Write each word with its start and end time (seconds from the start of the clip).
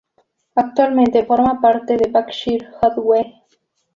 Actualmente 0.55 1.27
forma 1.27 1.61
parte 1.61 1.95
de 1.95 2.09
Berkshire 2.09 2.67
Hathaway. 2.81 3.35